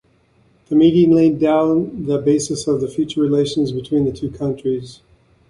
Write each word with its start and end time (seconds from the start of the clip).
The 0.69 0.75
meeting 0.75 1.11
laid 1.13 1.37
down 1.39 2.05
the 2.07 2.17
basis 2.17 2.65
of 2.65 2.81
the 2.81 2.87
future 2.89 3.21
relations 3.21 3.71
between 3.71 4.05
the 4.05 4.11
two 4.11 4.31
countries. 4.31 4.99